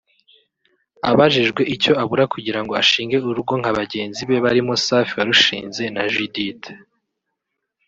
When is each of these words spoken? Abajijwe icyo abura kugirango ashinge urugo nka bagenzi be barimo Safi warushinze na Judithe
Abajijwe 1.09 1.61
icyo 1.75 1.91
abura 2.01 2.23
kugirango 2.33 2.73
ashinge 2.81 3.17
urugo 3.29 3.53
nka 3.61 3.71
bagenzi 3.79 4.21
be 4.29 4.37
barimo 4.45 4.73
Safi 4.85 5.13
warushinze 5.19 5.83
na 5.95 6.03
Judithe 6.13 6.71